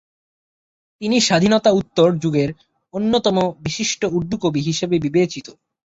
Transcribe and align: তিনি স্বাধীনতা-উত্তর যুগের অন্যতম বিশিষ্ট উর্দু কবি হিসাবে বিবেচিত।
তিনি 1.01 1.17
স্বাধীনতা-উত্তর 1.19 2.07
যুগের 2.23 2.49
অন্যতম 2.93 3.35
বিশিষ্ট 3.59 4.01
উর্দু 4.15 4.35
কবি 4.37 4.61
হিসাবে 4.61 4.95
বিবেচিত। 4.99 5.47